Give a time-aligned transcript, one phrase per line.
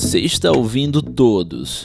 [0.00, 1.84] Você está ouvindo Todos,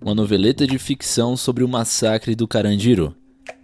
[0.00, 3.14] uma noveleta de ficção sobre o massacre do Carandiru,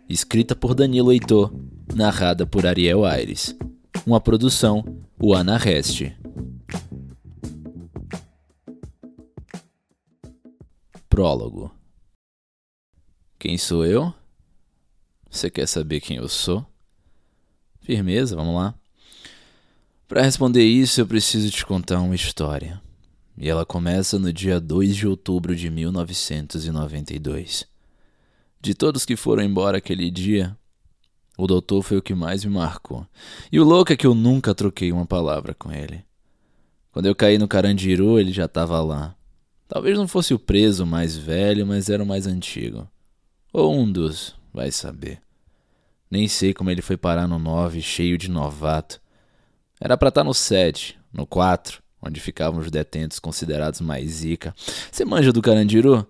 [0.07, 1.51] escrita por Danilo Heitor,
[1.95, 3.57] narrada por Ariel Aires.
[4.05, 4.85] Uma produção,
[5.19, 6.15] o Anarreste.
[11.09, 11.75] Prólogo.
[13.39, 14.13] Quem sou eu?
[15.31, 16.67] Você quer saber quem eu sou?
[17.81, 18.75] Firmeza, vamos lá.
[20.07, 22.79] Para responder isso, eu preciso te contar uma história.
[23.37, 27.67] E ela começa no dia 2 de outubro de 1992.
[28.61, 30.57] De todos que foram embora aquele dia,
[31.39, 33.07] o doutor foi o que mais me marcou.
[33.51, 36.05] E o louco é que eu nunca troquei uma palavra com ele.
[36.93, 39.15] Quando eu caí no Carandiru, ele já estava lá.
[39.67, 42.87] Talvez não fosse o preso mais velho, mas era o mais antigo.
[43.53, 45.23] Ou um dos, vai saber.
[46.11, 49.01] Nem sei como ele foi parar no 9, cheio de novato.
[49.81, 54.55] Era para estar tá no 7, no 4, onde ficavam os detentos considerados mais zica.
[54.91, 56.07] Você manja do Carandiru?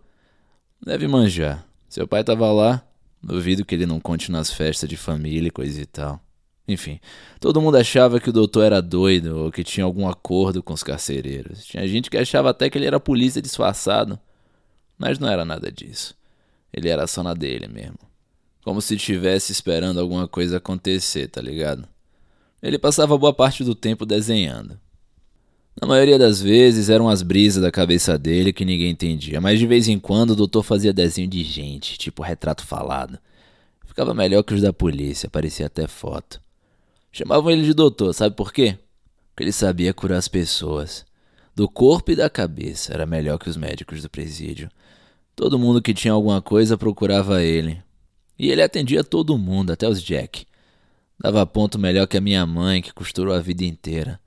[0.84, 1.66] Deve manjar.
[1.88, 2.82] Seu pai tava lá.
[3.22, 6.20] Duvido que ele não conte nas festas de família e coisa e tal.
[6.66, 7.00] Enfim,
[7.40, 10.82] todo mundo achava que o doutor era doido ou que tinha algum acordo com os
[10.82, 11.64] carcereiros.
[11.64, 14.18] Tinha gente que achava até que ele era polícia disfarçado.
[14.96, 16.14] Mas não era nada disso.
[16.72, 17.98] Ele era só na dele mesmo.
[18.62, 21.88] Como se estivesse esperando alguma coisa acontecer, tá ligado?
[22.62, 24.78] Ele passava boa parte do tempo desenhando.
[25.90, 29.88] Maioria das vezes eram as brisas da cabeça dele que ninguém entendia, mas de vez
[29.88, 33.18] em quando o doutor fazia desenho de gente, tipo retrato falado.
[33.84, 36.40] Ficava melhor que os da polícia, parecia até foto.
[37.10, 38.78] Chamavam ele de doutor, sabe por quê?
[39.30, 41.04] Porque ele sabia curar as pessoas.
[41.56, 44.70] Do corpo e da cabeça, era melhor que os médicos do presídio.
[45.34, 47.82] Todo mundo que tinha alguma coisa procurava ele.
[48.38, 50.46] E ele atendia todo mundo, até os Jack.
[51.18, 54.20] Dava ponto melhor que a minha mãe, que costurou a vida inteira.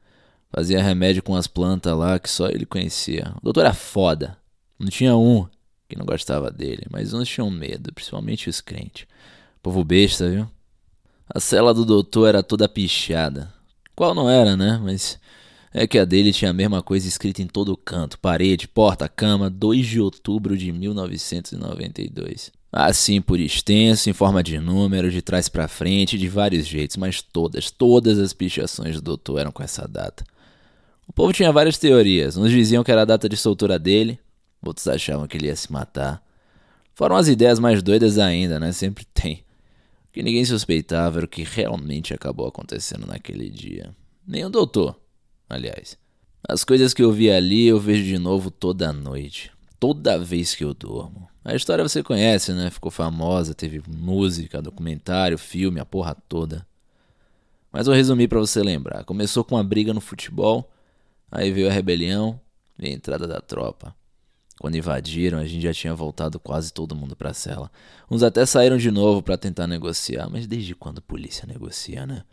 [0.55, 3.33] Fazia remédio com as plantas lá que só ele conhecia.
[3.37, 4.37] O doutor era foda.
[4.77, 5.47] Não tinha um
[5.89, 9.07] que não gostava dele, mas uns tinham medo, principalmente os crentes.
[9.63, 10.47] Povo besta, viu?
[11.27, 13.51] A cela do doutor era toda pichada.
[13.95, 14.79] Qual não era, né?
[14.83, 15.19] Mas
[15.73, 19.49] é que a dele tinha a mesma coisa escrita em todo canto: parede, porta, cama,
[19.49, 22.51] 2 de outubro de 1992.
[22.71, 27.23] Assim por extenso, em forma de número, de trás para frente, de vários jeitos, mas
[27.23, 30.23] todas, todas as pichações do doutor eram com essa data.
[31.07, 32.37] O povo tinha várias teorias.
[32.37, 34.19] Uns diziam que era a data de soltura dele,
[34.65, 36.23] outros achavam que ele ia se matar.
[36.95, 38.71] Foram as ideias mais doidas ainda, né?
[38.71, 39.43] Sempre tem.
[40.09, 43.95] O que ninguém suspeitava era o que realmente acabou acontecendo naquele dia.
[44.25, 44.95] Nem o doutor,
[45.49, 45.97] aliás.
[46.47, 49.51] As coisas que eu vi ali eu vejo de novo toda noite.
[49.79, 51.27] Toda vez que eu durmo.
[51.43, 52.69] A história você conhece, né?
[52.69, 56.65] Ficou famosa, teve música, documentário, filme, a porra toda.
[57.71, 59.03] Mas vou resumir para você lembrar.
[59.03, 60.69] Começou com uma briga no futebol
[61.35, 62.39] Aí veio a rebelião
[62.77, 63.95] e a entrada da tropa.
[64.59, 67.71] Quando invadiram, a gente já tinha voltado quase todo mundo para a cela.
[68.09, 72.23] Uns até saíram de novo para tentar negociar, mas desde quando a polícia negocia, né?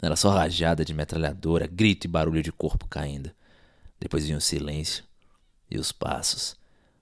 [0.00, 3.32] Era só rajada de metralhadora, grito e barulho de corpo caindo.
[3.98, 5.02] Depois vinha o silêncio
[5.68, 6.54] e os passos,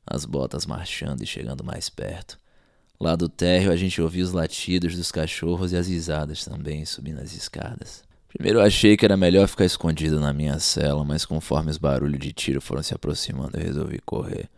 [0.06, 2.40] as botas marchando e chegando mais perto.
[2.98, 7.20] Lá do térreo a gente ouvia os latidos dos cachorros e as risadas também subindo
[7.20, 8.02] as escadas.
[8.32, 12.18] Primeiro eu achei que era melhor ficar escondido na minha cela, mas conforme os barulhos
[12.18, 14.48] de tiro foram se aproximando, eu resolvi correr.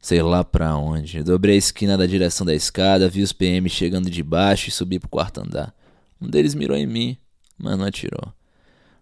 [0.00, 1.22] Sei lá pra onde.
[1.22, 4.98] dobrei a esquina da direção da escada, vi os PM chegando de baixo e subi
[4.98, 5.74] pro quarto andar.
[6.20, 7.16] Um deles mirou em mim,
[7.56, 8.32] mas não atirou.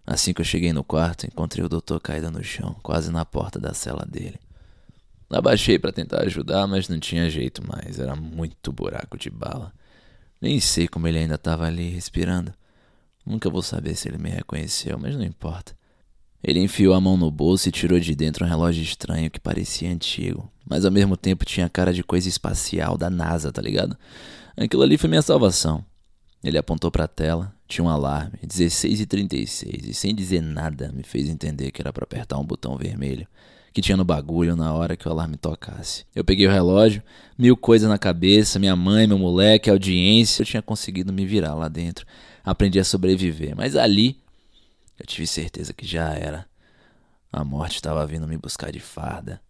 [0.05, 3.59] Assim que eu cheguei no quarto, encontrei o doutor caído no chão, quase na porta
[3.59, 4.39] da cela dele.
[5.29, 9.73] Abaixei para tentar ajudar, mas não tinha jeito mais, era muito buraco de bala.
[10.39, 12.53] Nem sei como ele ainda estava ali respirando.
[13.25, 15.75] Nunca vou saber se ele me reconheceu, mas não importa.
[16.43, 19.89] Ele enfiou a mão no bolso e tirou de dentro um relógio estranho que parecia
[19.89, 23.97] antigo, mas ao mesmo tempo tinha cara de coisa espacial da NASA, tá ligado?
[24.55, 25.83] Aquilo ali foi minha salvação.
[26.43, 30.91] Ele apontou para a tela, tinha um alarme, 16 e 36, e sem dizer nada
[30.93, 33.27] me fez entender que era para apertar um botão vermelho
[33.73, 36.05] que tinha no bagulho na hora que o alarme tocasse.
[36.15, 37.03] Eu peguei o relógio,
[37.37, 41.67] mil coisas na cabeça, minha mãe, meu moleque, audiência, eu tinha conseguido me virar lá
[41.67, 42.05] dentro
[42.45, 43.55] aprendi a sobreviver.
[43.55, 44.21] Mas ali
[44.99, 46.47] eu tive certeza que já era.
[47.31, 49.41] A morte estava vindo me buscar de farda.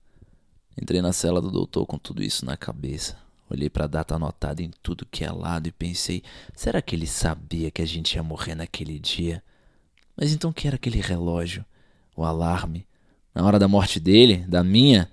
[0.82, 3.18] Entrei na cela do doutor com tudo isso na cabeça.
[3.50, 6.24] Olhei para a data anotada em tudo que é lado e pensei:
[6.56, 9.44] será que ele sabia que a gente ia morrer naquele dia?
[10.18, 11.64] Mas então que era aquele relógio?
[12.16, 12.88] O alarme?
[13.36, 14.38] Na hora da morte dele?
[14.48, 15.12] Da minha?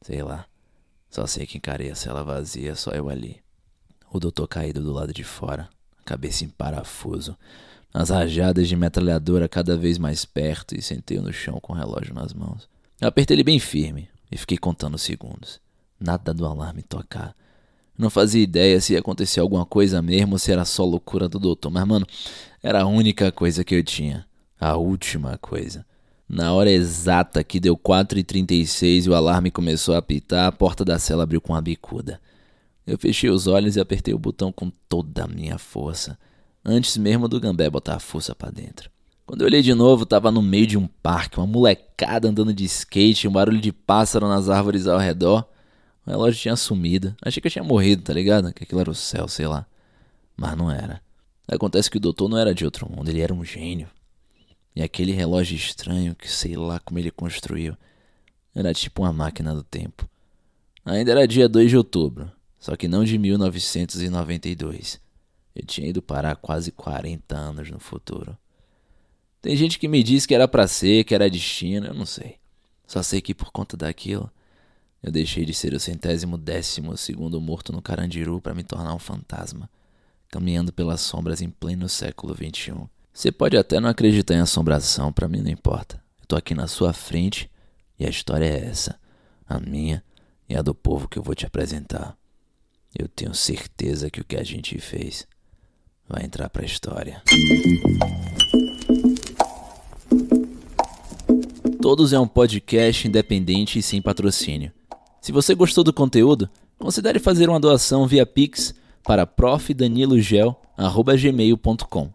[0.00, 0.46] Sei lá.
[1.10, 3.42] Só sei que encarei a cela vazia, só eu ali.
[4.10, 5.68] O doutor caído do lado de fora
[6.04, 7.36] cabeça em parafuso,
[7.92, 12.14] as rajadas de metralhadora cada vez mais perto e sentei no chão com o relógio
[12.14, 12.68] nas mãos.
[13.00, 15.60] Eu apertei ele bem firme e fiquei contando os segundos.
[15.98, 17.34] Nada do alarme tocar.
[17.98, 21.38] Não fazia ideia se ia acontecer alguma coisa mesmo ou se era só loucura do
[21.38, 22.06] doutor, mas mano,
[22.62, 24.24] era a única coisa que eu tinha.
[24.58, 25.84] A última coisa.
[26.28, 30.98] Na hora exata que deu 4h36 e o alarme começou a apitar, a porta da
[30.98, 32.20] cela abriu com uma bicuda.
[32.90, 36.18] Eu fechei os olhos e apertei o botão com toda a minha força,
[36.64, 38.90] antes mesmo do Gambé botar a força para dentro.
[39.24, 42.64] Quando eu olhei de novo, tava no meio de um parque, uma molecada andando de
[42.64, 45.48] skate, um barulho de pássaro nas árvores ao redor.
[46.04, 47.14] O relógio tinha sumido.
[47.22, 48.52] Achei que eu tinha morrido, tá ligado?
[48.52, 49.64] Que aquilo era o céu, sei lá.
[50.36, 51.00] Mas não era.
[51.46, 53.88] Acontece que o doutor não era de outro mundo, ele era um gênio.
[54.74, 57.76] E aquele relógio estranho que sei lá como ele construiu
[58.52, 60.10] era tipo uma máquina do tempo.
[60.84, 65.00] Ainda era dia 2 de outubro, só que não de 1992.
[65.54, 68.36] Eu tinha ido parar quase 40 anos no futuro.
[69.40, 72.36] Tem gente que me diz que era para ser, que era destino, eu não sei.
[72.86, 74.30] Só sei que por conta daquilo,
[75.02, 78.98] eu deixei de ser o centésimo décimo segundo morto no Carandiru para me tornar um
[78.98, 79.70] fantasma,
[80.28, 82.74] caminhando pelas sombras em pleno século XXI.
[83.12, 86.02] Você pode até não acreditar em assombração, para mim não importa.
[86.20, 87.50] Eu tô aqui na sua frente
[87.98, 89.00] e a história é essa,
[89.46, 90.04] a minha
[90.48, 92.19] e a do povo que eu vou te apresentar.
[92.98, 95.26] Eu tenho certeza que o que a gente fez
[96.08, 97.22] vai entrar pra história.
[101.80, 104.72] Todos é um podcast independente e sem patrocínio.
[105.20, 112.10] Se você gostou do conteúdo, considere fazer uma doação via Pix para profdanilogel.gmail.com.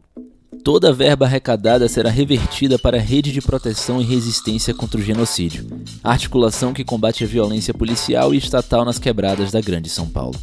[0.63, 5.03] Toda a verba arrecadada será revertida para a Rede de Proteção e Resistência contra o
[5.03, 5.65] Genocídio,
[6.03, 10.37] a articulação que combate a violência policial e estatal nas quebradas da Grande São Paulo.